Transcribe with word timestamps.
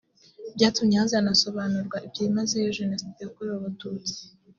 byatumye 0.55 0.95
hazanasobanurwa 1.01 1.97
byimazeyo 2.11 2.69
Jenoside 2.79 3.17
yakorewe 3.21 3.55
Abatutsi 3.59 4.17